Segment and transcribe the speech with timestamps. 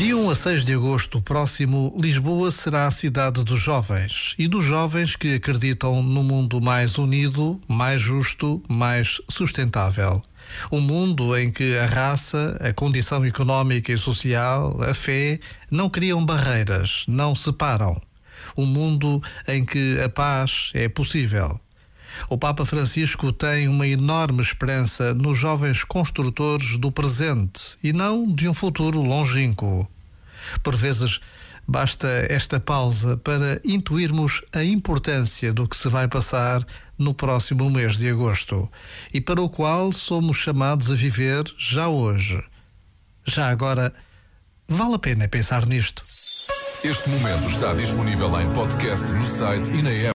[0.00, 5.16] 1 a 6 de agosto próximo, Lisboa será a cidade dos jovens e dos jovens
[5.16, 10.22] que acreditam no mundo mais unido, mais justo, mais sustentável.
[10.70, 16.24] Um mundo em que a raça, a condição económica e social, a fé não criam
[16.24, 18.00] barreiras, não separam.
[18.56, 21.60] Um mundo em que a paz é possível.
[22.28, 28.48] O Papa Francisco tem uma enorme esperança nos jovens construtores do presente e não de
[28.48, 29.88] um futuro longínquo.
[30.62, 31.20] Por vezes,
[31.66, 36.64] basta esta pausa para intuirmos a importância do que se vai passar
[36.96, 38.70] no próximo mês de agosto
[39.12, 42.42] e para o qual somos chamados a viver já hoje.
[43.24, 43.92] Já agora,
[44.66, 46.02] vale a pena pensar nisto.
[46.82, 50.06] Este momento está disponível em podcast no site e na app.